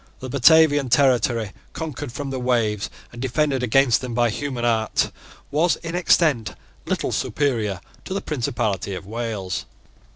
The 0.19 0.29
Batavian 0.29 0.89
territory, 0.89 1.51
conquered 1.73 2.11
from 2.11 2.31
the 2.31 2.39
waves 2.39 2.89
and 3.13 3.21
defended 3.21 3.61
against 3.61 4.01
them 4.01 4.15
by 4.15 4.31
human 4.31 4.65
art, 4.65 5.11
was 5.51 5.75
in 5.83 5.93
extent 5.93 6.55
little 6.87 7.11
superior 7.11 7.79
to 8.05 8.15
the 8.15 8.19
principality 8.21 8.95
of 8.95 9.05
Wales. 9.05 9.65